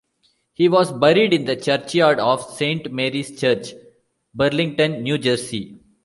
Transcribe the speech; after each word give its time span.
He 0.53 0.67
was 0.67 0.91
buried 0.91 1.31
in 1.31 1.45
the 1.45 1.55
churchyard 1.55 2.19
of 2.19 2.41
Saint 2.41 2.91
Mary's 2.91 3.39
Church, 3.39 3.75
Burlington, 4.33 5.03
New 5.03 5.19
Jersey. 5.19 5.79